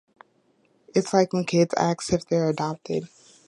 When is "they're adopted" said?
2.25-3.03